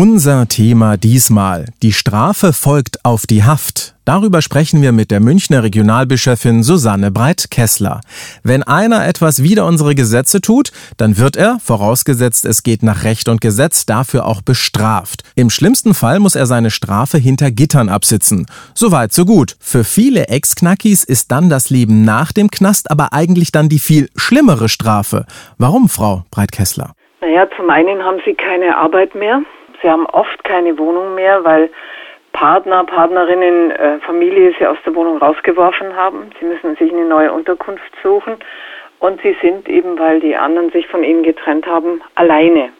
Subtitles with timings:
[0.00, 1.64] Unser Thema diesmal.
[1.82, 3.96] Die Strafe folgt auf die Haft.
[4.04, 8.02] Darüber sprechen wir mit der Münchner Regionalbischöfin Susanne Breit-Kessler.
[8.44, 13.28] Wenn einer etwas wider unsere Gesetze tut, dann wird er, vorausgesetzt es geht nach Recht
[13.28, 15.24] und Gesetz, dafür auch bestraft.
[15.34, 18.46] Im schlimmsten Fall muss er seine Strafe hinter Gittern absitzen.
[18.74, 19.56] Soweit, so gut.
[19.58, 24.10] Für viele Ex-Knackis ist dann das Leben nach dem Knast aber eigentlich dann die viel
[24.14, 25.26] schlimmere Strafe.
[25.58, 26.92] Warum, Frau Breit-Kessler?
[27.20, 29.42] Naja, zum einen haben sie keine Arbeit mehr.
[29.82, 31.70] Sie haben oft keine Wohnung mehr, weil
[32.32, 36.30] Partner, Partnerinnen, äh, Familie sie aus der Wohnung rausgeworfen haben.
[36.38, 38.36] Sie müssen sich eine neue Unterkunft suchen.
[39.00, 42.70] Und sie sind eben, weil die anderen sich von ihnen getrennt haben, alleine.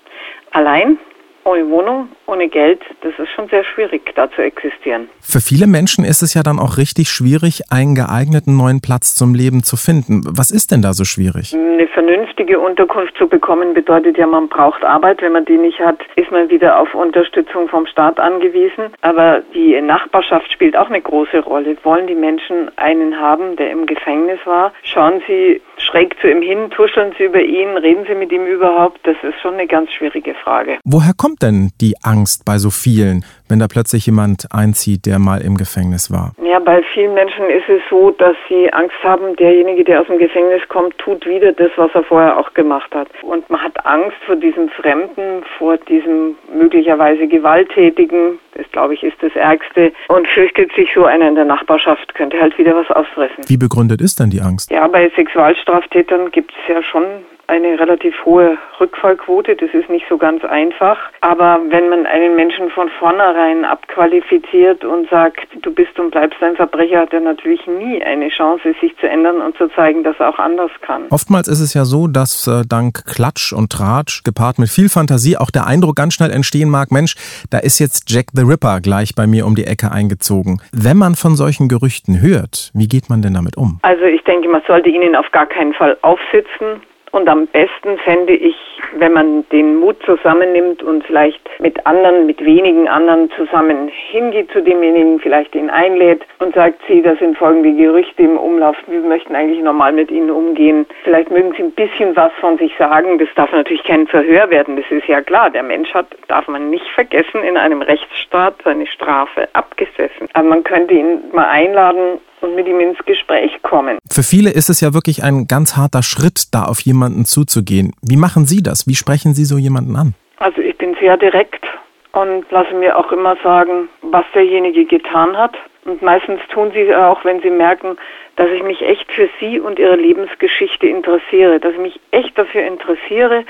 [0.53, 0.99] Allein
[1.45, 5.09] ohne Wohnung, ohne Geld, das ist schon sehr schwierig, da zu existieren.
[5.21, 9.35] Für viele Menschen ist es ja dann auch richtig schwierig, einen geeigneten neuen Platz zum
[9.35, 10.23] Leben zu finden.
[10.27, 11.55] Was ist denn da so schwierig?
[11.55, 15.23] Eine vernünftige Unterkunft zu bekommen bedeutet ja, man braucht Arbeit.
[15.23, 18.93] Wenn man die nicht hat, ist man wieder auf Unterstützung vom Staat angewiesen.
[19.01, 21.77] Aber die Nachbarschaft spielt auch eine große Rolle.
[21.83, 24.73] Wollen die Menschen einen haben, der im Gefängnis war?
[24.83, 29.01] Schauen Sie schräg zu ihm hin, tuscheln Sie über ihn, reden Sie mit ihm überhaupt?
[29.05, 30.79] Das ist schon eine ganz schwierige Frage.
[30.85, 35.41] Woher kommt denn die Angst bei so vielen, wenn da plötzlich jemand einzieht, der mal
[35.41, 36.33] im Gefängnis war?
[36.43, 40.19] Ja, bei vielen Menschen ist es so, dass sie Angst haben, derjenige, der aus dem
[40.19, 43.09] Gefängnis kommt, tut wieder das, was er vorher auch gemacht hat.
[43.23, 49.17] Und man hat Angst vor diesem Fremden, vor diesem möglicherweise Gewalttätigen, das glaube ich ist
[49.21, 53.45] das Ärgste, und fürchtet sich so einer in der Nachbarschaft, könnte halt wieder was ausfressen.
[53.47, 54.71] Wie begründet ist denn die Angst?
[54.71, 57.05] Ja, bei Sexualstraftätern gibt es ja schon
[57.49, 59.57] eine relativ hohe Rückfallquote.
[59.57, 60.99] Das ist nicht so ganz einfach.
[61.23, 66.57] Aber wenn man einen Menschen von vornherein abqualifiziert und sagt, du bist und bleibst ein
[66.57, 70.29] Verbrecher, hat er natürlich nie eine Chance, sich zu ändern und zu zeigen, dass er
[70.29, 71.07] auch anders kann.
[71.11, 75.37] Oftmals ist es ja so, dass äh, dank Klatsch und Tratsch gepaart mit viel Fantasie
[75.37, 77.17] auch der Eindruck ganz schnell entstehen mag, Mensch,
[77.51, 80.61] da ist jetzt Jack the Ripper gleich bei mir um die Ecke eingezogen.
[80.73, 83.79] Wenn man von solchen Gerüchten hört, wie geht man denn damit um?
[83.83, 86.83] Also ich denke, man sollte ihnen auf gar keinen Fall aufsitzen.
[87.13, 88.57] Und am besten fände ich,
[88.97, 94.63] wenn man den Mut zusammennimmt und vielleicht mit anderen, mit wenigen anderen zusammen hingeht zu
[94.63, 99.35] demjenigen, vielleicht ihn einlädt und sagt, Sie, da sind folgende Gerüchte im Umlauf, wir möchten
[99.35, 100.87] eigentlich normal mit Ihnen umgehen.
[101.05, 103.19] Vielleicht mögen Sie ein bisschen was von sich sagen.
[103.19, 105.51] Das darf natürlich kein Verhör werden, das ist ja klar.
[105.51, 110.29] Der Mensch hat, darf man nicht vergessen, in einem Rechtsstaat seine Strafe abgesessen.
[110.35, 113.99] Aber man könnte ihn mal einladen, und mit ihm ins Gespräch kommen.
[114.19, 117.93] Für viele ist es ja wirklich ein ganz harter Schritt, da auf jemanden zuzugehen.
[118.03, 118.89] Wie machen Sie das?
[118.89, 120.15] Wie sprechen Sie so jemanden an?
[120.39, 121.65] Also ich bin sehr direkt
[122.11, 125.55] und lasse mir auch immer sagen, was derjenige getan hat.
[125.85, 127.97] Und meistens tun sie auch, wenn sie merken,
[128.35, 132.67] dass ich mich echt für sie und ihre Lebensgeschichte interessiere, dass ich mich echt dafür
[132.67, 133.45] interessiere,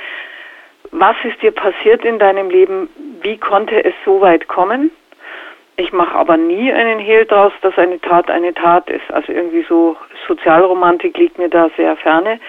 [0.90, 2.90] was ist dir passiert in deinem Leben,
[3.22, 4.90] wie konnte es so weit kommen
[5.78, 9.08] ich mache aber nie einen Hehl draus, dass eine Tat eine Tat ist.
[9.12, 9.96] Also irgendwie so
[10.26, 12.40] Sozialromantik liegt mir da sehr ferne.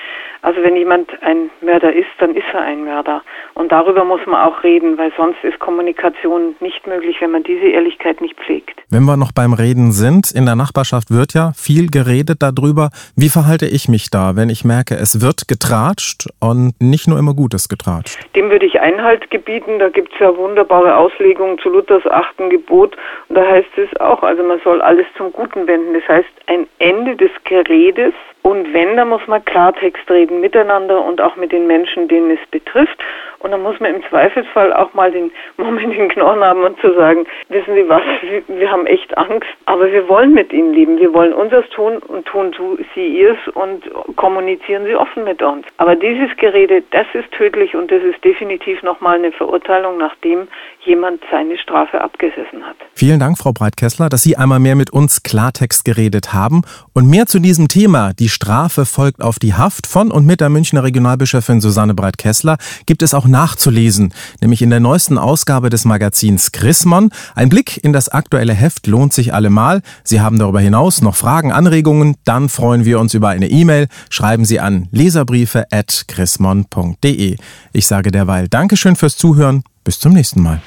[0.42, 3.22] Also wenn jemand ein Mörder ist, dann ist er ein Mörder.
[3.56, 7.66] Und darüber muss man auch reden, weil sonst ist Kommunikation nicht möglich, wenn man diese
[7.66, 8.80] Ehrlichkeit nicht pflegt.
[8.90, 12.90] Wenn wir noch beim Reden sind, in der Nachbarschaft wird ja viel geredet darüber.
[13.18, 17.34] Wie verhalte ich mich da, wenn ich merke, es wird getratscht und nicht nur immer
[17.34, 18.18] Gutes getratscht?
[18.36, 19.80] Dem würde ich Einhalt gebieten.
[19.80, 22.96] Da gibt es ja wunderbare Auslegungen zu Luthers achten Gebot.
[23.28, 25.94] Und da heißt es auch, also man soll alles zum Guten wenden.
[25.94, 31.22] Das heißt, ein Ende des Geredes und wenn, dann muss man Klartext reden miteinander und
[31.22, 32.98] auch mit den Menschen, denen es betrifft.
[33.40, 36.80] Und dann muss man im Zweifelsfall auch mal den Moment in den Knochen haben und
[36.82, 38.02] zu sagen, wissen Sie was,
[38.48, 40.98] wir haben echt Angst, aber wir wollen mit Ihnen leben.
[40.98, 42.54] Wir wollen unseres tun und tun
[42.96, 43.84] Sie Ihrs und
[44.16, 45.66] kommunizieren Sie offen mit uns.
[45.78, 50.48] Aber dieses Gerede, das ist tödlich und das ist definitiv nochmal eine Verurteilung, nachdem
[50.84, 52.76] jemand seine Strafe abgesessen hat.
[52.94, 56.62] Vielen Dank, Frau Breitkessler, dass Sie einmal mehr mit uns Klartext geredet haben
[56.94, 60.50] und mehr zu diesem Thema, die Strafe folgt auf die Haft von und mit der
[60.50, 66.52] Münchner Regionalbischöfin Susanne Breit-Kessler gibt es auch nachzulesen, nämlich in der neuesten Ausgabe des Magazins
[66.52, 67.10] Chrismon.
[67.36, 69.82] Ein Blick in das aktuelle Heft lohnt sich allemal.
[70.04, 73.88] Sie haben darüber hinaus noch Fragen, Anregungen, dann freuen wir uns über eine E-Mail.
[74.10, 77.38] Schreiben Sie an leserbriefe at chrismon.de.
[77.74, 79.64] Ich sage derweil Dankeschön fürs Zuhören.
[79.84, 80.62] Bis zum nächsten Mal.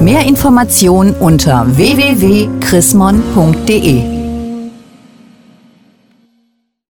[0.00, 4.21] Mehr Informationen unter www.chrismon.de